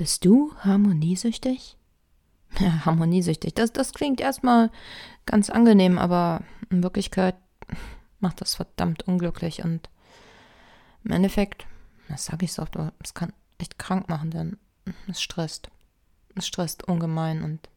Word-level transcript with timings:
Bist 0.00 0.24
du 0.24 0.54
harmoniesüchtig? 0.60 1.76
Ja, 2.58 2.86
harmoniesüchtig. 2.86 3.52
Das, 3.52 3.70
das 3.70 3.92
klingt 3.92 4.18
erstmal 4.18 4.70
ganz 5.26 5.50
angenehm, 5.50 5.98
aber 5.98 6.42
in 6.70 6.82
Wirklichkeit 6.82 7.36
macht 8.18 8.40
das 8.40 8.54
verdammt 8.54 9.06
unglücklich 9.06 9.62
und 9.62 9.90
im 11.04 11.10
Endeffekt, 11.10 11.66
das 12.08 12.24
sage 12.24 12.46
ich 12.46 12.54
so 12.54 12.62
oft, 12.62 12.78
aber 12.78 12.94
es 13.04 13.12
kann 13.12 13.34
echt 13.58 13.78
krank 13.78 14.08
machen, 14.08 14.30
denn 14.30 14.56
es 15.06 15.20
stresst. 15.20 15.70
Es 16.34 16.46
stresst 16.46 16.88
ungemein 16.88 17.42
und 17.44 17.68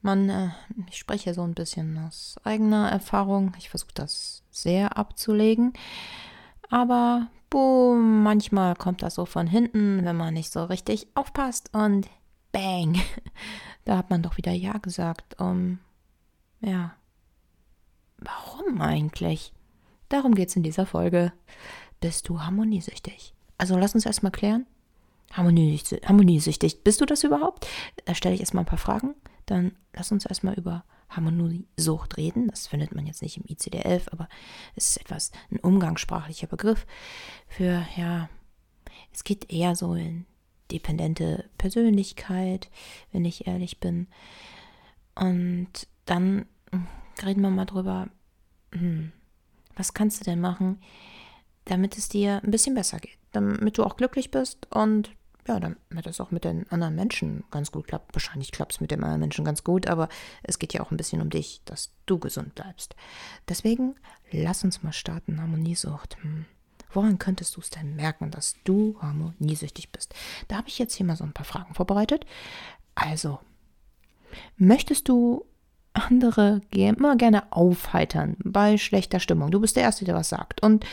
man, 0.00 0.30
äh, 0.30 0.48
ich 0.88 0.96
spreche 0.96 1.34
so 1.34 1.42
ein 1.42 1.54
bisschen 1.54 1.98
aus 1.98 2.36
eigener 2.44 2.90
Erfahrung. 2.90 3.52
Ich 3.58 3.68
versuche 3.68 3.92
das 3.94 4.42
sehr 4.50 4.96
abzulegen. 4.96 5.74
Aber 6.70 7.28
boom, 7.50 8.22
manchmal 8.22 8.74
kommt 8.74 9.02
das 9.02 9.14
so 9.14 9.24
von 9.24 9.46
hinten, 9.46 10.04
wenn 10.04 10.16
man 10.16 10.34
nicht 10.34 10.52
so 10.52 10.64
richtig 10.64 11.06
aufpasst 11.14 11.70
und 11.72 12.08
bang, 12.52 13.00
da 13.84 13.98
hat 13.98 14.10
man 14.10 14.22
doch 14.22 14.36
wieder 14.36 14.52
Ja 14.52 14.78
gesagt. 14.78 15.40
Um, 15.40 15.78
ja. 16.60 16.94
Warum 18.18 18.80
eigentlich? 18.80 19.52
Darum 20.08 20.34
geht 20.34 20.48
es 20.48 20.56
in 20.56 20.62
dieser 20.62 20.86
Folge. 20.86 21.32
Bist 22.00 22.28
du 22.28 22.40
harmoniesüchtig? 22.40 23.34
Also 23.58 23.76
lass 23.76 23.94
uns 23.94 24.06
erstmal 24.06 24.32
klären. 24.32 24.66
Harmoniesüchtig. 25.32 26.84
Bist 26.84 27.00
du 27.00 27.06
das 27.06 27.24
überhaupt? 27.24 27.66
Da 28.04 28.14
stelle 28.14 28.34
ich 28.34 28.40
erstmal 28.40 28.62
ein 28.62 28.68
paar 28.68 28.78
Fragen. 28.78 29.14
Dann 29.46 29.72
lass 29.92 30.12
uns 30.12 30.26
erstmal 30.26 30.54
über 30.54 30.84
Harmoniesucht 31.08 32.16
reden. 32.16 32.48
Das 32.48 32.66
findet 32.66 32.94
man 32.94 33.06
jetzt 33.06 33.22
nicht 33.22 33.36
im 33.36 33.44
ICD-11, 33.44 34.12
aber 34.12 34.28
es 34.74 34.90
ist 34.90 35.00
etwas 35.00 35.30
ein 35.50 35.58
umgangssprachlicher 35.60 36.46
Begriff 36.46 36.86
für, 37.46 37.86
ja, 37.96 38.28
es 39.12 39.24
geht 39.24 39.50
eher 39.50 39.76
so 39.76 39.94
in 39.94 40.26
dependente 40.70 41.48
Persönlichkeit, 41.58 42.70
wenn 43.12 43.24
ich 43.24 43.46
ehrlich 43.46 43.78
bin. 43.78 44.08
Und 45.14 45.86
dann 46.04 46.46
reden 47.24 47.40
wir 47.40 47.50
mal 47.50 47.64
drüber, 47.64 48.08
hm, 48.72 49.12
was 49.74 49.94
kannst 49.94 50.20
du 50.20 50.24
denn 50.24 50.40
machen, 50.40 50.80
damit 51.64 51.96
es 51.96 52.08
dir 52.08 52.40
ein 52.42 52.50
bisschen 52.50 52.74
besser 52.74 52.98
geht, 52.98 53.18
damit 53.32 53.78
du 53.78 53.84
auch 53.84 53.96
glücklich 53.96 54.30
bist 54.30 54.66
und 54.74 55.10
ja, 55.46 55.60
damit 55.60 56.06
es 56.06 56.20
auch 56.20 56.30
mit 56.30 56.44
den 56.44 56.70
anderen 56.70 56.94
Menschen 56.94 57.44
ganz 57.50 57.70
gut 57.70 57.88
klappt. 57.88 58.14
Wahrscheinlich 58.14 58.52
klappt 58.52 58.72
es 58.72 58.80
mit 58.80 58.90
den 58.90 59.02
anderen 59.02 59.20
Menschen 59.20 59.44
ganz 59.44 59.64
gut, 59.64 59.86
aber 59.86 60.08
es 60.42 60.58
geht 60.58 60.72
ja 60.72 60.80
auch 60.80 60.90
ein 60.90 60.96
bisschen 60.96 61.20
um 61.20 61.30
dich, 61.30 61.60
dass 61.64 61.92
du 62.06 62.18
gesund 62.18 62.54
bleibst. 62.54 62.96
Deswegen 63.48 63.94
lass 64.30 64.64
uns 64.64 64.82
mal 64.82 64.92
starten, 64.92 65.40
Harmoniesucht. 65.40 66.16
Hm. 66.22 66.46
Woran 66.90 67.18
könntest 67.18 67.56
du 67.56 67.60
es 67.60 67.70
denn 67.70 67.96
merken, 67.96 68.30
dass 68.30 68.56
du 68.64 68.96
harmoniesüchtig 69.00 69.92
bist? 69.92 70.14
Da 70.48 70.56
habe 70.56 70.68
ich 70.68 70.78
jetzt 70.78 70.94
hier 70.94 71.04
mal 71.04 71.16
so 71.16 71.24
ein 71.24 71.34
paar 71.34 71.44
Fragen 71.44 71.74
vorbereitet. 71.74 72.24
Also, 72.94 73.38
möchtest 74.56 75.08
du 75.08 75.44
andere 75.92 76.60
immer 76.70 77.16
gerne 77.16 77.52
aufheitern 77.52 78.36
bei 78.42 78.78
schlechter 78.78 79.20
Stimmung? 79.20 79.50
Du 79.50 79.60
bist 79.60 79.76
der 79.76 79.82
Erste, 79.82 80.04
der 80.04 80.14
was 80.14 80.28
sagt. 80.28 80.62
Und 80.62 80.86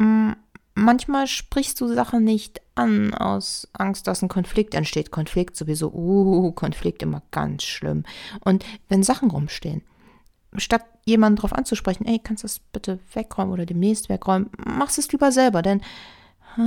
ähm, 0.00 0.36
manchmal 0.74 1.26
sprichst 1.26 1.80
du 1.80 1.92
Sachen 1.92 2.24
nicht 2.24 2.60
an 2.74 3.14
aus 3.14 3.68
Angst, 3.72 4.06
dass 4.06 4.22
ein 4.22 4.28
Konflikt 4.28 4.74
entsteht. 4.74 5.10
Konflikt 5.10 5.56
sowieso, 5.56 5.92
uh, 5.92 6.52
Konflikt 6.52 7.02
immer 7.02 7.22
ganz 7.30 7.62
schlimm. 7.64 8.04
Und 8.44 8.64
wenn 8.88 9.02
Sachen 9.02 9.30
rumstehen, 9.30 9.82
statt 10.56 10.84
jemanden 11.04 11.36
darauf 11.36 11.52
anzusprechen, 11.52 12.06
ey, 12.06 12.18
kannst 12.18 12.42
du 12.42 12.46
das 12.46 12.58
bitte 12.58 12.98
wegräumen 13.12 13.52
oder 13.52 13.66
demnächst 13.66 14.08
wegräumen, 14.08 14.50
machst 14.64 14.98
es 14.98 15.12
lieber 15.12 15.32
selber, 15.32 15.62
denn 15.62 15.80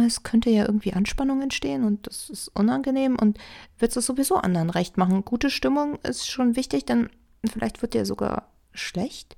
es 0.06 0.24
könnte 0.24 0.50
ja 0.50 0.66
irgendwie 0.66 0.94
Anspannung 0.94 1.42
entstehen 1.42 1.86
und 1.86 2.08
das 2.08 2.30
ist 2.30 2.50
unangenehm 2.50 3.18
und 3.18 3.38
wird 3.80 3.96
es 3.96 4.06
sowieso 4.06 4.36
anderen 4.36 4.70
recht 4.70 4.98
machen. 4.98 5.24
Gute 5.24 5.50
Stimmung 5.50 5.98
ist 6.04 6.30
schon 6.30 6.58
wichtig, 6.58 6.86
denn 6.86 7.10
vielleicht 7.50 7.82
wird 7.82 7.94
dir 7.94 8.06
sogar 8.06 8.50
schlecht. 8.74 9.38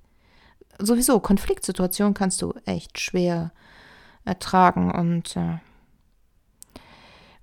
Sowieso, 0.80 1.20
Konfliktsituationen 1.20 2.14
kannst 2.16 2.42
du 2.42 2.54
echt 2.66 3.00
schwer 3.00 3.52
ertragen 4.26 4.92
und 4.92 5.36
äh, 5.36 5.58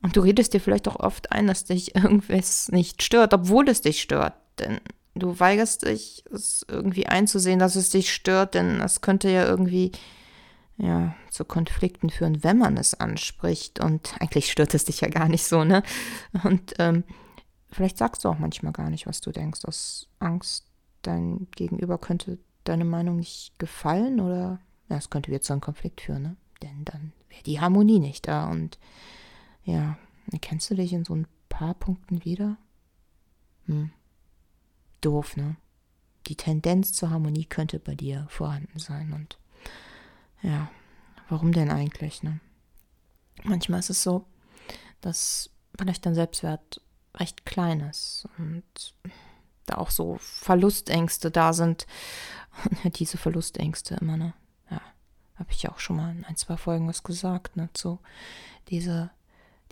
und 0.03 0.17
du 0.17 0.21
redest 0.21 0.55
dir 0.55 0.61
vielleicht 0.61 0.87
auch 0.87 1.01
oft 1.01 1.33
ein, 1.33 1.49
dass 1.49 1.65
dich 1.65 1.95
irgendwas 1.97 2.69
nicht 2.69 3.03
stört, 3.03 3.35
obwohl 3.35 3.69
es 3.69 3.81
dich 3.81 4.01
stört. 4.01 4.35
Denn 4.59 4.81
du 5.17 5.39
weigerst 5.41 5.87
dich, 5.87 6.25
es 6.33 6.65
irgendwie 6.69 7.07
einzusehen, 7.07 7.59
dass 7.59 7.75
es 7.75 7.91
dich 7.91 8.13
stört, 8.13 8.55
denn 8.55 8.81
es 8.81 9.01
könnte 9.01 9.31
ja 9.31 9.45
irgendwie 9.45 9.93
ja, 10.77 11.15
zu 11.31 11.45
Konflikten 11.45 12.11
führen, 12.11 12.45
wenn 12.45 12.59
man 12.59 12.77
es 12.77 12.95
anspricht. 12.95 13.81
Und 13.81 14.15
eigentlich 14.21 14.53
stört 14.53 14.75
es 14.75 14.85
dich 14.85 15.01
ja 15.01 15.09
gar 15.09 15.29
nicht 15.29 15.45
so, 15.45 15.65
ne? 15.65 15.83
Und 16.45 16.75
ähm, 16.79 17.05
vielleicht 17.71 17.99
sagst 17.99 18.25
du 18.25 18.29
auch 18.29 18.39
manchmal 18.39 18.73
gar 18.73 18.91
nicht, 18.91 19.07
was 19.07 19.21
du 19.21 19.33
denkst, 19.33 19.65
aus 19.65 20.09
Angst, 20.19 20.67
dein 21.03 21.49
Gegenüber 21.57 21.99
könnte 21.99 22.39
deine 22.65 22.85
Meinung 22.85 23.17
nicht 23.17 23.59
gefallen 23.59 24.21
oder 24.21 24.61
ja, 24.89 24.97
es 24.97 25.11
könnte 25.11 25.33
jetzt 25.33 25.47
zu 25.47 25.53
einem 25.53 25.63
Konflikt 25.63 26.01
führen, 26.01 26.23
ne? 26.23 26.37
Denn 26.63 26.85
dann 26.85 27.13
wäre 27.29 27.43
die 27.43 27.61
Harmonie 27.61 27.99
nicht 27.99 28.29
da. 28.29 28.49
Und 28.51 28.79
ja, 29.65 29.99
erkennst 30.33 30.71
du 30.71 30.75
dich 30.75 30.93
in 30.93 31.05
so 31.05 31.15
ein 31.15 31.27
paar 31.49 31.75
Punkten 31.75 32.25
wieder? 32.25 32.57
Hm. 33.67 33.91
Doof, 35.01 35.37
ne? 35.37 35.57
Die 36.27 36.37
Tendenz 36.37 36.93
zur 36.93 37.11
Harmonie 37.11 37.45
könnte 37.45 37.79
bei 37.79 37.95
dir 37.95 38.27
vorhanden 38.29 38.79
sein. 38.79 39.13
Und 39.13 39.39
ja, 40.43 40.71
warum 41.29 41.53
denn 41.53 41.71
eigentlich, 41.71 42.23
ne? 42.23 42.41
Manchmal 43.45 43.81
ist 43.81 43.91
es 43.91 44.03
so, 44.03 44.25
dass 45.01 45.51
vielleicht 45.79 46.07
dein 46.07 46.15
Selbstwert 46.15 46.81
recht 47.15 47.47
klein 47.47 47.81
ist 47.81 48.27
und 48.39 48.65
da 49.67 49.77
auch 49.77 49.91
so 49.91 50.17
Verlustängste 50.21 51.31
da 51.31 51.53
sind. 51.53 51.87
Und 52.85 52.99
diese 52.99 53.19
Verlustängste 53.19 53.97
immer, 53.97 54.17
ne? 54.17 54.35
Habe 55.39 55.53
ich 55.53 55.69
auch 55.69 55.79
schon 55.79 55.97
mal 55.97 56.11
in 56.11 56.25
ein, 56.25 56.37
zwei 56.37 56.57
Folgen 56.57 56.89
was 56.89 57.03
gesagt, 57.03 57.57
ne? 57.57 57.69
So 57.77 57.99
diese, 58.69 59.11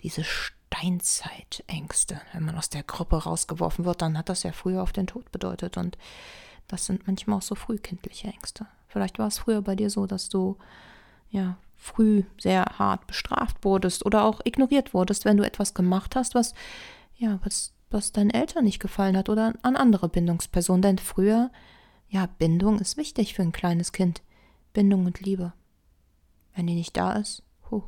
diese 0.01 0.23
Steinzeitängste. 0.23 2.21
Wenn 2.33 2.45
man 2.45 2.57
aus 2.57 2.69
der 2.69 2.83
Gruppe 2.83 3.23
rausgeworfen 3.23 3.85
wird, 3.85 4.01
dann 4.01 4.17
hat 4.17 4.29
das 4.29 4.43
ja 4.43 4.51
früher 4.51 4.83
auf 4.83 4.93
den 4.93 5.07
Tod 5.07 5.31
bedeutet. 5.31 5.77
Und 5.77 5.97
das 6.67 6.85
sind 6.85 7.07
manchmal 7.07 7.37
auch 7.37 7.43
so 7.43 7.55
frühkindliche 7.55 8.27
Ängste. 8.27 8.67
Vielleicht 8.87 9.19
war 9.19 9.27
es 9.27 9.39
früher 9.39 9.61
bei 9.61 9.75
dir 9.75 9.89
so, 9.89 10.05
dass 10.05 10.29
du 10.29 10.57
ja 11.29 11.57
früh 11.75 12.23
sehr 12.39 12.65
hart 12.79 13.07
bestraft 13.07 13.63
wurdest 13.63 14.05
oder 14.05 14.23
auch 14.23 14.41
ignoriert 14.43 14.93
wurdest, 14.93 15.25
wenn 15.25 15.37
du 15.37 15.45
etwas 15.45 15.73
gemacht 15.73 16.15
hast, 16.15 16.33
was 16.33 16.53
ja, 17.17 17.39
was, 17.43 17.73
was 17.89 18.11
deinen 18.11 18.29
Eltern 18.29 18.65
nicht 18.65 18.79
gefallen 18.79 19.17
hat 19.17 19.29
oder 19.29 19.53
an 19.61 19.75
andere 19.75 20.09
Bindungspersonen. 20.09 20.81
Denn 20.81 20.97
früher, 20.97 21.51
ja, 22.09 22.27
Bindung 22.37 22.79
ist 22.79 22.97
wichtig 22.97 23.33
für 23.33 23.41
ein 23.41 23.51
kleines 23.51 23.91
Kind. 23.91 24.21
Bindung 24.75 25.05
und 25.05 25.21
Liebe. 25.21 25.53
Wenn 26.53 26.67
die 26.67 26.75
nicht 26.75 26.95
da 26.95 27.13
ist, 27.13 27.41
huh, 27.71 27.83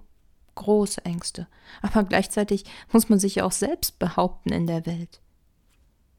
große 0.56 1.06
Ängste. 1.06 1.48
Aber 1.82 2.04
gleichzeitig 2.04 2.64
muss 2.92 3.10
man 3.10 3.20
sich 3.20 3.36
ja 3.36 3.44
auch 3.44 3.52
selbst 3.52 4.00
behaupten 4.00 4.52
in 4.52 4.66
der 4.66 4.86
Welt. 4.88 5.22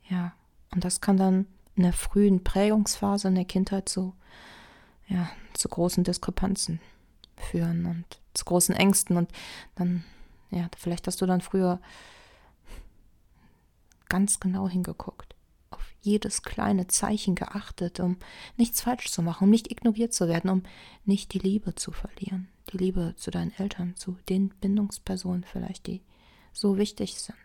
Ja, 0.08 0.32
und 0.70 0.84
das 0.84 1.00
kann 1.00 1.16
dann 1.16 1.46
in 1.74 1.82
der 1.82 1.92
frühen 1.92 2.44
Prägungsphase 2.44 3.28
in 3.28 3.34
der 3.34 3.44
Kindheit 3.44 3.88
so, 3.88 4.14
ja, 5.08 5.28
zu 5.54 5.68
großen 5.68 6.04
Diskrepanzen 6.04 6.80
führen 7.36 7.86
und 7.86 8.04
zu 8.34 8.44
großen 8.44 8.74
Ängsten. 8.74 9.16
Und 9.16 9.30
dann, 9.74 10.04
ja, 10.50 10.68
vielleicht 10.76 11.06
hast 11.06 11.20
du 11.20 11.26
dann 11.26 11.40
früher 11.40 11.80
ganz 14.08 14.38
genau 14.38 14.68
hingeguckt 14.68 15.27
jedes 16.00 16.42
kleine 16.42 16.86
Zeichen 16.86 17.34
geachtet, 17.34 18.00
um 18.00 18.16
nichts 18.56 18.80
falsch 18.80 19.10
zu 19.10 19.22
machen, 19.22 19.44
um 19.44 19.50
nicht 19.50 19.70
ignoriert 19.70 20.12
zu 20.12 20.28
werden, 20.28 20.50
um 20.50 20.62
nicht 21.04 21.32
die 21.34 21.38
Liebe 21.38 21.74
zu 21.74 21.92
verlieren. 21.92 22.48
Die 22.72 22.78
Liebe 22.78 23.14
zu 23.16 23.30
deinen 23.30 23.52
Eltern, 23.52 23.96
zu 23.96 24.16
den 24.28 24.50
Bindungspersonen 24.60 25.44
vielleicht, 25.44 25.86
die 25.86 26.02
so 26.52 26.76
wichtig 26.76 27.20
sind, 27.20 27.36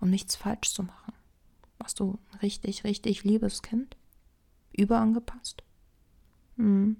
um 0.00 0.10
nichts 0.10 0.36
falsch 0.36 0.70
zu 0.72 0.82
machen. 0.82 1.12
Warst 1.78 2.00
du 2.00 2.18
ein 2.32 2.38
richtig, 2.38 2.84
richtig 2.84 3.24
liebes 3.24 3.62
Kind? 3.62 3.96
Überangepasst? 4.72 5.62
Hm. 6.56 6.96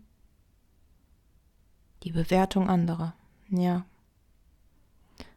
Die 2.03 2.13
Bewertung 2.13 2.69
anderer, 2.69 3.15
ja. 3.49 3.85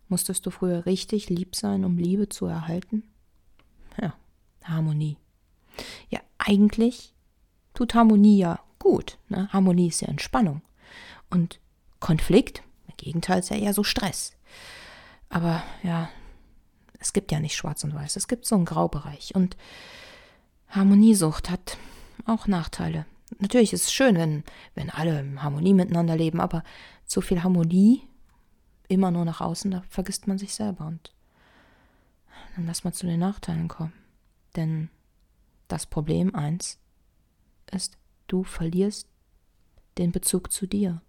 Musstest 0.07 0.45
du 0.45 0.49
früher 0.49 0.85
richtig 0.85 1.29
lieb 1.29 1.55
sein, 1.55 1.85
um 1.85 1.97
Liebe 1.97 2.29
zu 2.29 2.45
erhalten? 2.45 3.03
Ja, 4.01 4.15
Harmonie. 4.63 5.17
Eigentlich 6.49 7.13
tut 7.75 7.93
Harmonie 7.93 8.39
ja 8.39 8.59
gut. 8.79 9.19
Ne? 9.27 9.49
Harmonie 9.53 9.89
ist 9.89 10.01
ja 10.01 10.07
Entspannung. 10.07 10.61
Und 11.29 11.59
Konflikt, 11.99 12.63
im 12.87 12.95
Gegenteil, 12.97 13.39
ist 13.39 13.49
ja 13.49 13.57
eher 13.57 13.73
so 13.73 13.83
Stress. 13.83 14.33
Aber 15.29 15.61
ja, 15.83 16.09
es 16.99 17.13
gibt 17.13 17.31
ja 17.31 17.39
nicht 17.39 17.55
schwarz 17.55 17.83
und 17.83 17.93
weiß. 17.93 18.15
Es 18.15 18.27
gibt 18.27 18.45
so 18.45 18.55
einen 18.55 18.65
Graubereich. 18.65 19.35
Und 19.35 19.57
Harmoniesucht 20.69 21.51
hat 21.51 21.77
auch 22.25 22.47
Nachteile. 22.47 23.05
Natürlich 23.37 23.73
ist 23.73 23.83
es 23.83 23.93
schön, 23.93 24.15
wenn, 24.15 24.43
wenn 24.73 24.89
alle 24.89 25.19
in 25.19 25.43
Harmonie 25.43 25.75
miteinander 25.75 26.15
leben, 26.15 26.41
aber 26.41 26.63
zu 27.05 27.21
viel 27.21 27.43
Harmonie 27.43 28.01
immer 28.87 29.11
nur 29.11 29.23
nach 29.23 29.39
außen, 29.39 29.69
da 29.69 29.83
vergisst 29.87 30.25
man 30.25 30.39
sich 30.39 30.55
selber. 30.55 30.87
Und 30.87 31.13
dann 32.55 32.65
lass 32.65 32.83
mal 32.83 32.91
zu 32.91 33.05
den 33.05 33.19
Nachteilen 33.19 33.67
kommen. 33.67 33.93
Denn 34.55 34.89
das 35.69 35.85
Problem 35.85 36.35
eins 36.35 36.77
ist, 37.71 37.97
du 38.27 38.43
verlierst 38.43 39.07
den 39.97 40.11
Bezug 40.11 40.51
zu 40.51 40.67
dir. 40.67 41.01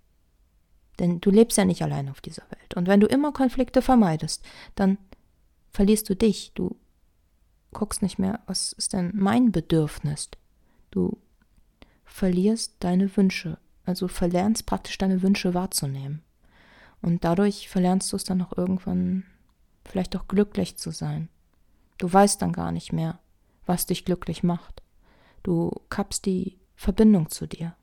Denn 0.98 1.20
du 1.20 1.30
lebst 1.30 1.56
ja 1.58 1.64
nicht 1.64 1.82
allein 1.82 2.08
auf 2.08 2.20
dieser 2.20 2.42
Welt. 2.50 2.74
Und 2.76 2.86
wenn 2.86 3.00
du 3.00 3.06
immer 3.06 3.32
Konflikte 3.32 3.82
vermeidest, 3.82 4.44
dann 4.74 4.98
verlierst 5.70 6.08
du 6.08 6.14
dich. 6.14 6.52
Du 6.54 6.76
guckst 7.72 8.02
nicht 8.02 8.18
mehr, 8.18 8.40
was 8.46 8.72
ist 8.72 8.92
denn 8.92 9.12
mein 9.14 9.50
Bedürfnis? 9.50 10.28
Du 10.90 11.18
verlierst 12.04 12.76
deine 12.80 13.16
Wünsche. 13.16 13.58
Also 13.86 14.08
verlernst 14.08 14.66
praktisch 14.66 14.98
deine 14.98 15.22
Wünsche 15.22 15.54
wahrzunehmen. 15.54 16.22
Und 17.00 17.24
dadurch 17.24 17.68
verlernst 17.68 18.12
du 18.12 18.16
es 18.16 18.24
dann 18.24 18.42
auch 18.42 18.56
irgendwann 18.56 19.24
vielleicht 19.86 20.14
auch 20.16 20.28
glücklich 20.28 20.76
zu 20.76 20.90
sein. 20.90 21.28
Du 21.96 22.12
weißt 22.12 22.42
dann 22.42 22.52
gar 22.52 22.72
nicht 22.72 22.92
mehr, 22.92 23.18
was 23.70 23.86
dich 23.86 24.04
glücklich 24.04 24.42
macht. 24.42 24.82
Du 25.44 25.70
kappst 25.90 26.26
die 26.26 26.58
Verbindung 26.74 27.30
zu 27.30 27.46
dir. 27.46 27.76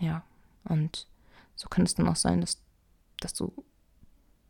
Ja, 0.00 0.24
und 0.64 1.06
so 1.54 1.68
kann 1.68 1.84
es 1.84 1.94
dann 1.94 2.08
auch 2.08 2.16
sein, 2.16 2.40
dass, 2.40 2.60
dass 3.20 3.34
du 3.34 3.52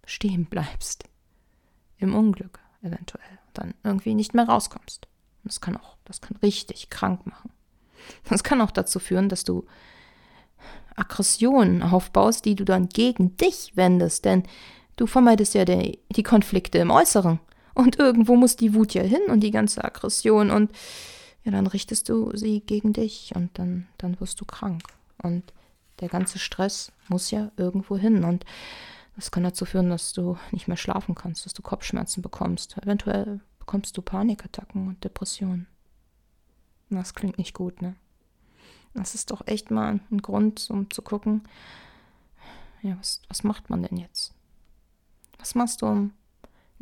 stehen 0.07 0.47
bleibst. 0.47 1.05
Im 1.99 2.15
Unglück 2.15 2.59
eventuell. 2.81 3.39
Und 3.49 3.59
dann 3.59 3.75
irgendwie 3.85 4.15
nicht 4.15 4.33
mehr 4.33 4.49
rauskommst. 4.49 5.07
Und 5.45 5.53
das 5.53 5.61
kann 5.61 5.77
auch, 5.77 5.99
das 6.07 6.23
kann 6.23 6.39
richtig 6.39 6.89
krank 6.89 7.27
machen. 7.27 7.53
Das 8.31 8.43
kann 8.43 8.63
auch 8.63 8.71
dazu 8.71 8.99
führen, 8.99 9.29
dass 9.29 9.45
du 9.45 9.67
Aggressionen 10.97 11.83
aufbaust, 11.83 12.47
die 12.47 12.55
du 12.55 12.65
dann 12.65 12.89
gegen 12.89 13.37
dich 13.37 13.77
wendest, 13.77 14.25
denn 14.25 14.45
du 14.97 15.07
vermeidest 15.07 15.55
ja 15.55 15.67
die, 15.67 15.99
die 16.09 16.23
Konflikte 16.23 16.79
im 16.79 16.91
Äußeren. 16.91 17.41
Und 17.75 17.99
irgendwo 17.99 18.37
muss 18.37 18.57
die 18.57 18.75
Wut 18.75 18.95
ja 18.95 19.03
hin 19.03 19.23
und 19.29 19.41
die 19.41 19.51
ganze 19.51 19.85
Aggression 19.85 20.51
und 20.51 20.73
ja, 21.45 21.51
dann 21.51 21.67
richtest 21.67 22.09
du 22.09 22.37
sie 22.37 22.61
gegen 22.61 22.93
dich 22.93 23.33
und 23.35 23.59
dann, 23.59 23.89
dann 23.99 24.21
wirst 24.21 24.41
du 24.41 24.45
krank. 24.45 24.83
Und 25.23 25.53
der 26.01 26.09
ganze 26.09 26.39
Stress 26.39 26.93
muss 27.09 27.31
ja 27.31 27.51
irgendwo 27.57 27.97
hin 27.97 28.25
und 28.25 28.45
das 29.17 29.31
kann 29.31 29.43
dazu 29.43 29.65
führen, 29.65 29.91
dass 29.91 30.13
du 30.13 30.39
nicht 30.53 30.69
mehr 30.69 30.77
schlafen 30.77 31.15
kannst, 31.15 31.45
dass 31.45 31.53
du 31.53 31.63
Kopfschmerzen 31.63 32.23
bekommst. 32.23 32.79
Eventuell 32.79 33.41
bekommst 33.59 33.97
du 33.97 34.03
Panikattacken 34.03 34.89
und 34.89 35.05
Depressionen. 35.05 35.67
Das 36.91 37.15
klingt 37.15 37.39
nicht 37.39 37.55
gut, 37.55 37.83
ne? 37.83 37.95
Das 38.95 39.15
ist 39.15 39.31
doch 39.31 39.47
echt 39.47 39.71
mal 39.71 40.01
ein 40.11 40.21
Grund, 40.21 40.69
um 40.71 40.91
zu 40.91 41.01
gucken, 41.01 41.43
ja, 42.83 42.97
was, 42.99 43.23
was 43.29 43.43
macht 43.43 43.71
man 43.71 43.83
denn 43.83 43.97
jetzt? 43.97 44.35
Was 45.39 45.55
machst 45.55 45.81
du, 45.81 45.87
um 45.87 46.13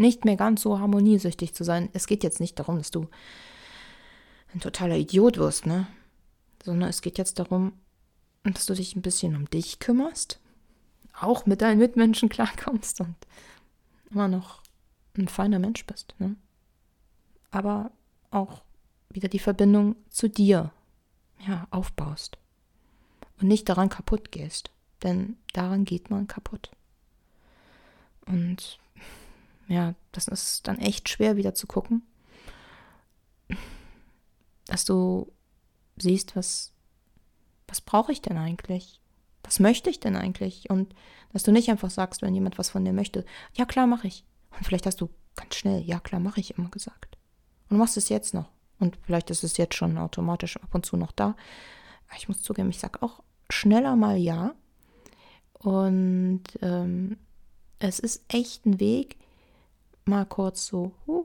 nicht 0.01 0.25
mehr 0.25 0.37
ganz 0.37 0.63
so 0.63 0.79
harmoniesüchtig 0.79 1.55
zu 1.55 1.65
sein? 1.65 1.89
Es 1.93 2.07
geht 2.07 2.25
jetzt 2.25 2.41
nicht 2.41 2.59
darum, 2.59 2.79
dass 2.79 2.91
du 2.91 3.09
ein 4.53 4.61
totaler 4.61 4.97
Idiot 4.97 5.37
wirst, 5.37 5.67
ne? 5.67 5.87
Sondern 6.65 6.89
es 6.89 7.03
geht 7.03 7.19
jetzt 7.19 7.39
darum, 7.39 7.73
dass 8.43 8.67
du 8.67 8.75
dich 8.75 8.97
ein 8.97 9.03
bisschen 9.03 9.37
um 9.37 9.49
dich 9.49 9.79
kümmerst, 9.79 10.41
auch 11.19 11.47
mit 11.47 11.63
deinen 11.63 11.79
Mitmenschen 11.79 12.29
klarkommst 12.29 13.01
und 13.01 13.15
immer 14.11 14.29
noch 14.29 14.63
ein 15.17 15.29
feiner 15.29 15.59
Mensch 15.59 15.87
bist, 15.87 16.15
ne? 16.19 16.37
Aber 17.51 17.91
auch 18.31 18.63
wieder 19.11 19.29
die 19.29 19.39
Verbindung 19.39 19.97
zu 20.09 20.29
dir 20.29 20.73
ja, 21.47 21.67
aufbaust 21.71 22.39
und 23.41 23.49
nicht 23.49 23.69
daran 23.69 23.89
kaputt 23.89 24.31
gehst, 24.31 24.71
denn 25.03 25.37
daran 25.53 25.85
geht 25.85 26.11
man 26.11 26.27
kaputt. 26.27 26.71
Und 28.27 28.79
ja, 29.71 29.95
das 30.11 30.27
ist 30.27 30.67
dann 30.67 30.79
echt 30.79 31.09
schwer 31.09 31.37
wieder 31.37 31.55
zu 31.55 31.67
gucken, 31.67 32.03
dass 34.67 34.85
du 34.85 35.33
siehst, 35.97 36.35
was, 36.35 36.73
was 37.69 37.81
brauche 37.81 38.11
ich 38.11 38.21
denn 38.21 38.37
eigentlich? 38.37 39.01
Was 39.45 39.61
möchte 39.61 39.89
ich 39.89 40.01
denn 40.01 40.17
eigentlich? 40.17 40.69
Und 40.71 40.95
dass 41.33 41.45
du 41.45 41.53
nicht 41.53 41.71
einfach 41.71 41.91
sagst, 41.91 42.21
wenn 42.21 42.35
jemand 42.35 42.59
was 42.59 42.71
von 42.71 42.85
dir 42.85 42.93
möchte, 42.93 43.25
ja 43.55 43.65
klar, 43.65 43.87
mache 43.87 44.09
ich. 44.09 44.25
Und 44.51 44.65
vielleicht 44.65 44.87
hast 44.87 45.01
du 45.01 45.09
ganz 45.37 45.55
schnell, 45.55 45.81
ja 45.83 46.01
klar, 46.01 46.21
mache 46.21 46.41
ich 46.41 46.59
immer 46.59 46.71
gesagt. 46.71 47.17
Und 47.69 47.79
machst 47.79 47.97
es 47.97 48.09
jetzt 48.09 48.35
noch. 48.35 48.51
Und 48.81 48.99
vielleicht 49.03 49.31
ist 49.31 49.45
es 49.45 49.57
jetzt 49.57 49.77
schon 49.77 49.99
automatisch 49.99 50.57
ab 50.57 50.75
und 50.75 50.85
zu 50.85 50.97
noch 50.97 51.13
da. 51.13 51.37
Ich 52.17 52.27
muss 52.27 52.43
zugeben, 52.43 52.71
ich 52.71 52.81
sage 52.81 53.03
auch 53.03 53.23
schneller 53.49 53.95
mal 53.95 54.17
ja. 54.17 54.55
Und 55.53 56.43
ähm, 56.61 57.19
es 57.79 58.01
ist 58.01 58.25
echt 58.29 58.67
ein 58.67 58.81
Weg, 58.81 59.20
mal 60.11 60.27
kurz 60.27 60.67
so, 60.67 60.93
huh, 61.07 61.25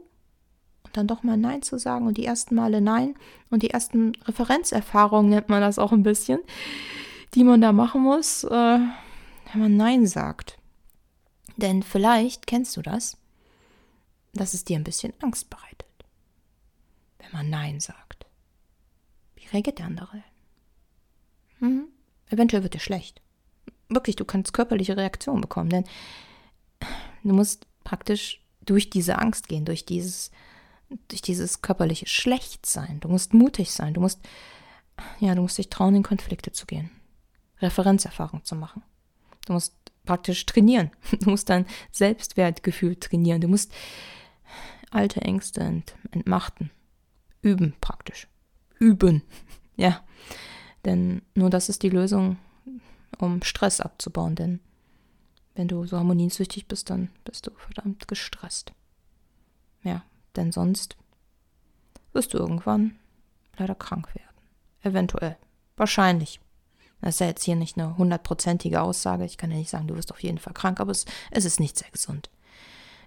und 0.83 0.97
dann 0.97 1.07
doch 1.07 1.23
mal 1.23 1.37
Nein 1.37 1.61
zu 1.61 1.77
sagen 1.77 2.07
und 2.07 2.17
die 2.17 2.25
ersten 2.25 2.55
Male 2.55 2.81
Nein 2.81 3.15
und 3.49 3.63
die 3.63 3.71
ersten 3.71 4.13
Referenzerfahrungen 4.25 5.29
nennt 5.29 5.49
man 5.49 5.61
das 5.61 5.79
auch 5.79 5.91
ein 5.91 6.03
bisschen, 6.03 6.39
die 7.33 7.43
man 7.43 7.61
da 7.61 7.71
machen 7.71 8.01
muss, 8.01 8.43
äh, 8.43 8.49
wenn 8.49 9.61
man 9.61 9.75
Nein 9.75 10.07
sagt. 10.07 10.57
Denn 11.57 11.83
vielleicht 11.83 12.47
kennst 12.47 12.77
du 12.77 12.81
das, 12.81 13.17
dass 14.33 14.53
es 14.53 14.63
dir 14.63 14.77
ein 14.77 14.83
bisschen 14.83 15.13
Angst 15.21 15.49
bereitet 15.49 15.85
wenn 17.25 17.31
man 17.31 17.49
Nein 17.49 17.79
sagt? 17.79 18.25
Wie 19.35 19.45
reagiert 19.47 19.79
der 19.79 19.87
andere? 19.87 20.23
Hm? 21.59 21.87
Eventuell 22.29 22.63
wird 22.63 22.73
dir 22.73 22.79
schlecht. 22.79 23.21
Wirklich, 23.89 24.15
du 24.15 24.25
kannst 24.25 24.53
körperliche 24.53 24.97
Reaktionen 24.97 25.41
bekommen, 25.41 25.69
denn 25.69 25.85
du 27.23 27.33
musst 27.33 27.67
praktisch 27.83 28.41
durch 28.65 28.89
diese 28.89 29.17
Angst 29.19 29.47
gehen, 29.47 29.65
durch 29.65 29.85
dieses, 29.85 30.31
durch 31.07 31.21
dieses 31.21 31.61
körperliche 31.61 32.07
Schlechtsein. 32.07 32.99
Du 32.99 33.09
musst 33.09 33.33
mutig 33.33 33.71
sein, 33.71 33.93
du 33.93 34.01
musst, 34.01 34.19
ja, 35.19 35.35
du 35.35 35.41
musst 35.41 35.57
dich 35.57 35.69
trauen, 35.69 35.95
in 35.95 36.03
Konflikte 36.03 36.51
zu 36.51 36.65
gehen, 36.65 36.91
Referenzerfahrung 37.61 38.43
zu 38.43 38.55
machen. 38.55 38.83
Du 39.45 39.53
musst 39.53 39.75
praktisch 40.05 40.45
trainieren. 40.45 40.91
Du 41.19 41.29
musst 41.29 41.49
dein 41.49 41.65
Selbstwertgefühl 41.91 42.95
trainieren. 42.95 43.41
Du 43.41 43.47
musst 43.47 43.71
alte 44.91 45.21
Ängste 45.21 45.61
ent 45.61 45.95
entmachten. 46.11 46.71
Üben 47.41 47.75
praktisch. 47.81 48.27
Üben. 48.79 49.21
Ja. 49.77 50.05
Denn 50.85 51.21
nur 51.33 51.49
das 51.49 51.67
ist 51.67 51.83
die 51.83 51.89
Lösung, 51.89 52.37
um 53.17 53.43
Stress 53.43 53.81
abzubauen. 53.81 54.35
Denn 54.35 54.61
wenn 55.55 55.67
du 55.67 55.85
so 55.85 55.97
harmoniesüchtig 55.97 56.67
bist, 56.67 56.89
dann 56.89 57.09
bist 57.23 57.47
du 57.47 57.51
verdammt 57.51 58.07
gestresst. 58.07 58.73
Ja, 59.83 60.03
denn 60.35 60.51
sonst 60.51 60.97
wirst 62.13 62.33
du 62.33 62.37
irgendwann 62.37 62.99
leider 63.57 63.75
krank 63.75 64.13
werden. 64.15 64.35
Eventuell. 64.81 65.37
Wahrscheinlich. 65.77 66.39
Das 67.01 67.15
ist 67.15 67.19
ja 67.19 67.27
jetzt 67.27 67.43
hier 67.43 67.55
nicht 67.55 67.77
eine 67.77 67.97
hundertprozentige 67.97 68.81
Aussage. 68.81 69.25
Ich 69.25 69.37
kann 69.37 69.51
ja 69.51 69.57
nicht 69.57 69.69
sagen, 69.69 69.87
du 69.87 69.95
wirst 69.95 70.11
auf 70.11 70.23
jeden 70.23 70.39
Fall 70.39 70.53
krank, 70.53 70.79
aber 70.79 70.91
es, 70.91 71.05
es 71.31 71.45
ist 71.45 71.59
nicht 71.59 71.77
sehr 71.77 71.91
gesund. 71.91 72.29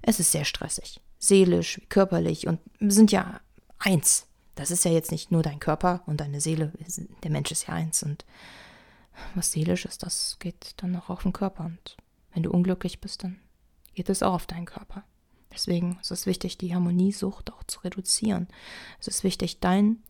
Es 0.03 0.21
ist 0.21 0.33
sehr 0.33 0.45
stressig. 0.45 1.01
Seelisch, 1.19 1.81
körperlich 1.89 2.47
und 2.47 2.61
wir 2.79 2.93
sind 2.93 3.11
ja 3.11 3.41
eins. 3.79 4.27
Das 4.55 4.71
ist 4.71 4.85
ja 4.85 4.91
jetzt 4.91 5.11
nicht 5.11 5.33
nur 5.33 5.43
dein 5.43 5.61
Körper 5.61 6.03
und 6.07 6.21
deine 6.21 6.41
Seele. 6.41 6.73
Der 7.23 7.31
Mensch 7.31 7.51
ist 7.51 7.67
ja 7.67 7.75
eins. 7.75 8.03
Und 8.03 8.25
was 9.35 9.53
seelisch 9.53 9.85
ist, 9.85 10.03
das 10.03 10.37
geht 10.39 10.75
dann 10.77 10.95
auch 10.97 11.11
auf 11.11 11.23
den 11.23 11.33
Körper. 11.33 11.65
Und 11.65 11.97
wenn 12.33 12.43
du 12.43 12.51
unglücklich 12.51 13.01
bist, 13.01 13.25
dann 13.25 13.39
geht 13.95 14.09
es 14.09 14.23
auch 14.23 14.35
auf 14.35 14.47
deinen 14.47 14.67
Körper. 14.67 15.05
Deswegen 15.53 15.99
ist 16.01 16.11
es 16.11 16.27
wichtig, 16.27 16.59
die 16.59 16.75
Harmoniesucht 16.75 17.53
auch 17.53 17.65
zu 17.65 17.81
reduzieren. 17.81 18.49
Es 19.01 19.09
ist 19.09 19.25
wichtig, 19.25 19.61
dein 19.61 20.03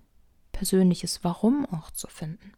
persönliches 0.52 1.22
Warum 1.22 1.66
auch 1.66 1.90
zu 1.90 2.08
finden. 2.08 2.52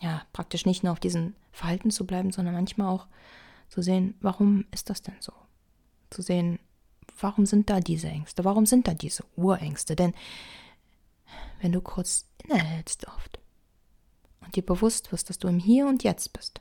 Ja, 0.00 0.22
praktisch 0.32 0.66
nicht 0.66 0.82
nur 0.82 0.92
auf 0.92 1.00
diesen 1.00 1.34
Verhalten 1.52 1.90
zu 1.90 2.06
bleiben, 2.06 2.32
sondern 2.32 2.54
manchmal 2.54 2.88
auch 2.88 3.06
zu 3.68 3.82
sehen, 3.82 4.14
warum 4.20 4.66
ist 4.70 4.90
das 4.90 5.02
denn 5.02 5.16
so? 5.20 5.32
Zu 6.10 6.22
sehen, 6.22 6.58
warum 7.20 7.46
sind 7.46 7.70
da 7.70 7.80
diese 7.80 8.08
Ängste? 8.08 8.44
Warum 8.44 8.66
sind 8.66 8.88
da 8.88 8.94
diese 8.94 9.24
Urängste? 9.36 9.96
Denn 9.96 10.14
wenn 11.60 11.72
du 11.72 11.80
kurz 11.80 12.26
innehältst 12.44 13.06
oft 13.08 13.38
und 14.40 14.56
dir 14.56 14.64
bewusst 14.64 15.12
wirst, 15.12 15.30
dass 15.30 15.38
du 15.38 15.48
im 15.48 15.58
Hier 15.58 15.86
und 15.86 16.02
Jetzt 16.02 16.32
bist 16.32 16.60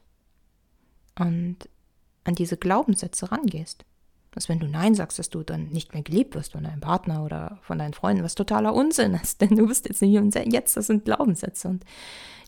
und 1.18 1.70
an 2.26 2.36
diese 2.36 2.58
Glaubenssätze 2.58 3.32
rangehst, 3.32 3.86
dass 4.32 4.50
wenn 4.50 4.60
du 4.60 4.68
Nein 4.68 4.96
sagst, 4.96 5.18
dass 5.18 5.30
du 5.30 5.44
dann 5.44 5.70
nicht 5.70 5.94
mehr 5.94 6.04
geliebt 6.04 6.36
wirst 6.36 6.52
von 6.52 6.64
deinem 6.66 6.82
Partner 6.82 7.24
oder 7.24 7.60
von 7.62 7.80
deinen 7.80 7.94
Freunden, 7.94 8.24
was 8.24 8.36
totaler 8.36 8.74
Unsinn 8.74 9.14
ist, 9.14 9.40
denn 9.42 9.56
du 9.56 9.68
bist 9.68 9.88
jetzt 9.88 10.02
nicht 10.02 10.18
und 10.18 10.36
jetzt, 10.36 10.76
das 10.76 10.88
sind 10.88 11.06
Glaubenssätze 11.06 11.70
und 11.70 11.86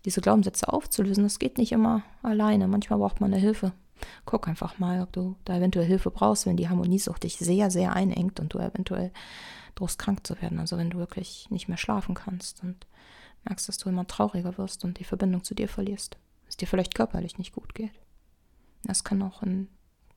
diese 0.04 0.22
Glaubenssätze 0.22 0.72
aufzulösen, 0.72 1.24
das 1.24 1.40
geht 1.40 1.58
nicht 1.58 1.72
immer 1.72 2.04
alleine, 2.22 2.68
manchmal 2.68 3.00
braucht 3.00 3.22
man 3.22 3.34
eine 3.34 3.42
Hilfe. 3.42 3.72
Guck 4.26 4.48
einfach 4.48 4.78
mal, 4.78 5.02
ob 5.02 5.12
du 5.12 5.36
da 5.46 5.58
eventuell 5.58 5.86
Hilfe 5.86 6.12
brauchst, 6.12 6.46
wenn 6.46 6.58
die 6.58 6.70
Harmoniesucht 6.70 7.24
dich 7.24 7.38
sehr, 7.38 7.72
sehr 7.72 7.94
einengt 7.94 8.40
und 8.40 8.54
du 8.54 8.60
eventuell 8.60 9.12
drohst 9.74 9.98
krank 9.98 10.26
zu 10.26 10.40
werden. 10.40 10.60
Also 10.60 10.78
wenn 10.78 10.92
du 10.92 11.00
wirklich 11.00 11.48
nicht 11.50 11.68
mehr 11.68 11.78
schlafen 11.78 12.14
kannst 12.14 12.62
und 12.64 12.86
merkst, 13.46 13.68
dass 13.68 13.80
du 13.80 13.90
immer 13.90 14.06
trauriger 14.06 14.58
wirst 14.58 14.84
und 14.84 15.00
die 15.00 15.04
Verbindung 15.04 15.44
zu 15.44 15.56
dir 15.56 15.68
verlierst, 15.68 16.18
es 16.48 16.58
dir 16.58 16.68
vielleicht 16.68 16.96
körperlich 16.96 17.38
nicht 17.40 17.54
gut 17.54 17.74
geht. 17.74 17.92
Das 18.84 19.04
kann 19.04 19.22
auch 19.22 19.42
ein, 19.42 19.68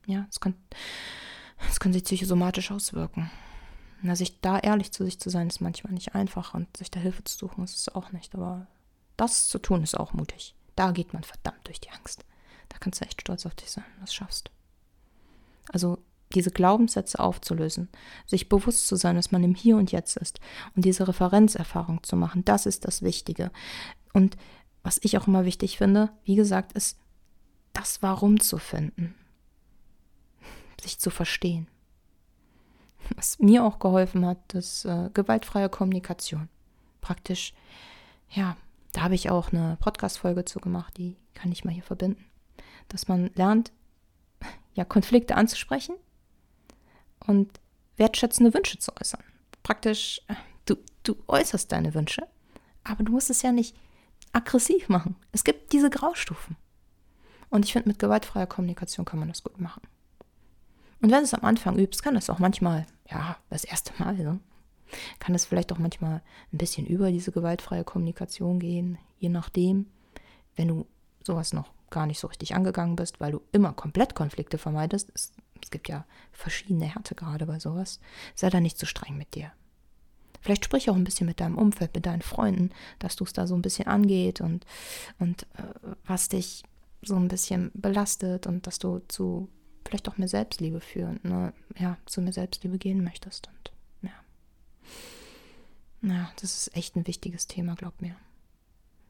ja, 0.05 0.25
es 0.29 0.39
kann 0.39 0.55
Es 1.69 1.79
kann 1.79 1.93
sich 1.93 2.03
psychosomatisch 2.03 2.71
auswirken. 2.71 3.29
Na, 4.01 4.15
sich 4.15 4.41
da 4.41 4.57
ehrlich 4.57 4.91
zu 4.91 5.05
sich 5.05 5.19
zu 5.19 5.29
sein, 5.29 5.47
ist 5.47 5.61
manchmal 5.61 5.93
nicht 5.93 6.15
einfach 6.15 6.53
und 6.53 6.75
sich 6.75 6.89
da 6.89 6.99
Hilfe 6.99 7.23
zu 7.23 7.37
suchen, 7.37 7.63
ist 7.63 7.77
es 7.77 7.89
auch 7.93 8.11
nicht. 8.11 8.33
Aber 8.33 8.67
das 9.17 9.47
zu 9.47 9.59
tun, 9.59 9.83
ist 9.83 9.97
auch 9.97 10.13
mutig. 10.13 10.55
Da 10.75 10.91
geht 10.91 11.13
man 11.13 11.23
verdammt 11.23 11.67
durch 11.67 11.79
die 11.79 11.91
Angst. 11.91 12.25
Da 12.69 12.77
kannst 12.79 13.01
du 13.01 13.05
echt 13.05 13.21
stolz 13.21 13.45
auf 13.45 13.53
dich 13.53 13.69
sein, 13.69 13.85
das 13.99 14.13
schaffst. 14.13 14.49
Also 15.71 15.99
diese 16.33 16.49
Glaubenssätze 16.49 17.19
aufzulösen, 17.19 17.89
sich 18.25 18.47
bewusst 18.47 18.87
zu 18.87 18.95
sein, 18.95 19.17
dass 19.17 19.31
man 19.31 19.43
im 19.43 19.53
Hier 19.53 19.75
und 19.75 19.91
Jetzt 19.91 20.15
ist 20.17 20.39
und 20.75 20.85
diese 20.85 21.07
Referenzerfahrung 21.07 22.01
zu 22.03 22.15
machen, 22.15 22.45
das 22.45 22.65
ist 22.65 22.85
das 22.85 23.01
Wichtige. 23.01 23.51
Und 24.13 24.37
was 24.81 24.99
ich 25.03 25.17
auch 25.17 25.27
immer 25.27 25.45
wichtig 25.45 25.77
finde, 25.77 26.09
wie 26.23 26.35
gesagt, 26.35 26.71
ist 26.71 26.97
das 27.73 28.01
Warum 28.01 28.39
zu 28.39 28.57
finden, 28.57 29.15
sich 30.81 30.99
zu 30.99 31.09
verstehen. 31.09 31.67
Was 33.15 33.39
mir 33.39 33.63
auch 33.63 33.79
geholfen 33.79 34.25
hat, 34.25 34.53
ist 34.53 34.85
äh, 34.85 35.09
gewaltfreie 35.13 35.69
Kommunikation. 35.69 36.49
Praktisch, 37.01 37.53
ja, 38.29 38.55
da 38.93 39.01
habe 39.01 39.15
ich 39.15 39.29
auch 39.29 39.51
eine 39.51 39.77
Podcast-Folge 39.79 40.45
zu 40.45 40.59
gemacht, 40.59 40.97
die 40.97 41.17
kann 41.33 41.51
ich 41.51 41.65
mal 41.65 41.73
hier 41.73 41.83
verbinden. 41.83 42.23
Dass 42.87 43.07
man 43.07 43.31
lernt, 43.35 43.71
ja, 44.73 44.85
Konflikte 44.85 45.35
anzusprechen 45.35 45.95
und 47.25 47.59
wertschätzende 47.97 48.53
Wünsche 48.53 48.79
zu 48.79 48.91
äußern. 48.99 49.23
Praktisch, 49.63 50.21
du, 50.65 50.75
du 51.03 51.15
äußerst 51.27 51.71
deine 51.71 51.93
Wünsche, 51.93 52.27
aber 52.83 53.03
du 53.03 53.11
musst 53.11 53.29
es 53.29 53.41
ja 53.41 53.51
nicht 53.51 53.75
aggressiv 54.33 54.89
machen. 54.89 55.15
Es 55.31 55.43
gibt 55.43 55.73
diese 55.73 55.89
Graustufen. 55.89 56.55
Und 57.51 57.65
ich 57.65 57.73
finde, 57.73 57.89
mit 57.89 57.99
gewaltfreier 57.99 58.47
Kommunikation 58.47 59.05
kann 59.05 59.19
man 59.19 59.27
das 59.27 59.43
gut 59.43 59.59
machen. 59.59 59.81
Und 61.01 61.11
wenn 61.11 61.19
du 61.19 61.23
es 61.23 61.33
am 61.33 61.45
Anfang 61.45 61.77
übst, 61.77 62.01
kann 62.01 62.15
das 62.15 62.29
auch 62.29 62.39
manchmal, 62.39 62.87
ja, 63.09 63.37
das 63.49 63.63
erste 63.63 63.91
Mal, 64.01 64.15
ne? 64.15 64.39
kann 65.19 65.35
es 65.35 65.45
vielleicht 65.45 65.71
auch 65.71 65.77
manchmal 65.77 66.21
ein 66.51 66.57
bisschen 66.57 66.85
über 66.85 67.11
diese 67.11 67.31
gewaltfreie 67.31 67.83
Kommunikation 67.83 68.59
gehen, 68.59 68.97
je 69.19 69.29
nachdem, 69.29 69.87
wenn 70.55 70.67
du 70.67 70.87
sowas 71.23 71.53
noch 71.53 71.71
gar 71.89 72.05
nicht 72.05 72.19
so 72.19 72.27
richtig 72.27 72.55
angegangen 72.55 72.95
bist, 72.95 73.19
weil 73.19 73.33
du 73.33 73.41
immer 73.51 73.73
komplett 73.73 74.15
Konflikte 74.15 74.57
vermeidest. 74.57 75.11
Es, 75.13 75.33
es 75.61 75.71
gibt 75.71 75.89
ja 75.89 76.05
verschiedene 76.31 76.85
Härtegrade 76.85 77.45
bei 77.45 77.59
sowas. 77.59 77.99
Sei 78.33 78.49
da 78.49 78.59
nicht 78.59 78.77
zu 78.77 78.85
so 78.85 78.89
streng 78.89 79.17
mit 79.17 79.35
dir. 79.35 79.51
Vielleicht 80.39 80.65
sprich 80.65 80.89
auch 80.89 80.95
ein 80.95 81.03
bisschen 81.03 81.27
mit 81.27 81.39
deinem 81.39 81.57
Umfeld, 81.57 81.93
mit 81.93 82.05
deinen 82.05 82.21
Freunden, 82.21 82.71
dass 82.97 83.15
du 83.15 83.25
es 83.25 83.33
da 83.33 83.45
so 83.45 83.55
ein 83.55 83.61
bisschen 83.61 83.87
angeht 83.87 84.41
und, 84.41 84.65
und 85.19 85.43
äh, 85.57 85.63
was 86.05 86.29
dich 86.29 86.63
so 87.01 87.15
ein 87.15 87.27
bisschen 87.27 87.71
belastet 87.73 88.47
und 88.47 88.67
dass 88.67 88.79
du 88.79 88.99
zu 89.07 89.49
vielleicht 89.85 90.07
auch 90.07 90.17
mehr 90.17 90.27
Selbstliebe 90.27 90.79
führen, 90.79 91.19
ne, 91.23 91.53
ja, 91.77 91.97
zu 92.05 92.21
mehr 92.21 92.33
Selbstliebe 92.33 92.77
gehen 92.77 93.03
möchtest. 93.03 93.47
Und 93.47 93.71
ja. 94.01 94.13
Ja, 96.01 96.31
das 96.39 96.55
ist 96.55 96.75
echt 96.75 96.95
ein 96.95 97.07
wichtiges 97.07 97.47
Thema, 97.47 97.75
glaub 97.75 98.01
mir. 98.01 98.15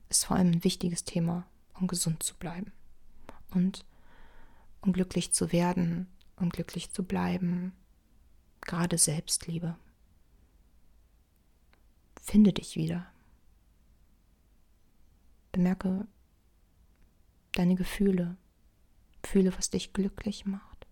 Ist 0.09 0.25
vor 0.25 0.37
allem 0.37 0.51
ein 0.51 0.63
wichtiges 0.63 1.03
Thema, 1.03 1.45
um 1.73 1.87
gesund 1.87 2.23
zu 2.23 2.35
bleiben. 2.35 2.71
Und 3.53 3.85
um 4.81 4.93
glücklich 4.93 5.33
zu 5.33 5.51
werden, 5.51 6.07
um 6.37 6.49
glücklich 6.49 6.91
zu 6.91 7.03
bleiben. 7.03 7.73
Gerade 8.61 8.97
Selbstliebe. 8.97 9.75
Finde 12.21 12.53
dich 12.53 12.75
wieder. 12.75 13.05
Bemerke 15.51 16.07
deine 17.53 17.75
Gefühle. 17.75 18.37
Fühle, 19.23 19.55
was 19.57 19.69
dich 19.69 19.93
glücklich 19.93 20.45
macht. 20.45 20.87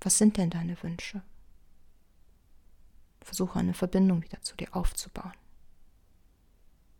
Was 0.00 0.18
sind 0.18 0.36
denn 0.36 0.50
deine 0.50 0.80
Wünsche? 0.82 1.22
Versuche 3.20 3.58
eine 3.58 3.74
Verbindung 3.74 4.22
wieder 4.22 4.40
zu 4.42 4.56
dir 4.56 4.74
aufzubauen. 4.74 5.32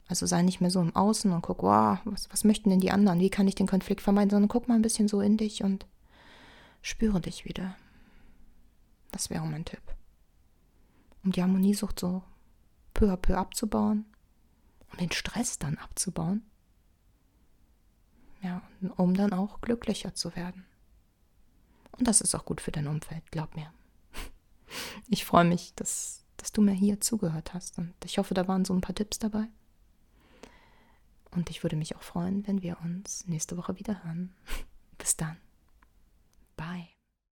Also 0.08 0.24
sei 0.24 0.42
nicht 0.42 0.60
mehr 0.60 0.70
so 0.70 0.80
im 0.80 0.96
Außen 0.96 1.30
und 1.32 1.42
guck, 1.42 1.62
wow, 1.62 1.98
was, 2.04 2.30
was 2.30 2.44
möchten 2.44 2.70
denn 2.70 2.80
die 2.80 2.90
anderen? 2.90 3.20
Wie 3.20 3.30
kann 3.30 3.46
ich 3.46 3.54
den 3.54 3.66
Konflikt 3.66 4.00
vermeiden? 4.00 4.30
Sondern 4.30 4.48
guck 4.48 4.66
mal 4.66 4.74
ein 4.74 4.82
bisschen 4.82 5.06
so 5.06 5.20
in 5.20 5.36
dich 5.36 5.62
und 5.62 5.86
spüre 6.80 7.20
dich 7.20 7.44
wieder. 7.44 7.76
Das 9.12 9.30
wäre 9.30 9.46
mein 9.46 9.66
Tipp. 9.66 9.82
Um 11.24 11.32
die 11.32 11.42
Harmoniesucht 11.42 12.00
so 12.00 12.22
peu 12.94 13.12
à 13.12 13.16
peu 13.16 13.36
abzubauen, 13.36 14.06
um 14.90 14.98
den 14.98 15.12
Stress 15.12 15.58
dann 15.58 15.76
abzubauen. 15.76 16.42
Ja, 18.42 18.62
um 18.96 19.14
dann 19.14 19.32
auch 19.32 19.60
glücklicher 19.60 20.14
zu 20.14 20.34
werden. 20.36 20.64
Und 21.92 22.06
das 22.06 22.20
ist 22.20 22.34
auch 22.34 22.44
gut 22.44 22.60
für 22.60 22.70
dein 22.70 22.86
Umfeld, 22.86 23.30
glaub 23.30 23.54
mir. 23.56 23.72
Ich 25.08 25.24
freue 25.24 25.44
mich, 25.44 25.74
dass, 25.74 26.24
dass 26.36 26.52
du 26.52 26.60
mir 26.60 26.72
hier 26.72 27.00
zugehört 27.00 27.54
hast 27.54 27.78
und 27.78 27.94
ich 28.04 28.18
hoffe, 28.18 28.34
da 28.34 28.46
waren 28.46 28.64
so 28.66 28.74
ein 28.74 28.82
paar 28.82 28.94
Tipps 28.94 29.18
dabei. 29.18 29.48
Und 31.30 31.50
ich 31.50 31.62
würde 31.62 31.76
mich 31.76 31.96
auch 31.96 32.02
freuen, 32.02 32.46
wenn 32.46 32.62
wir 32.62 32.78
uns 32.82 33.26
nächste 33.26 33.56
Woche 33.56 33.78
wieder 33.78 34.04
hören. 34.04 34.34
Bis 34.98 35.16
dann. 35.16 35.36
Bye. 36.56 36.97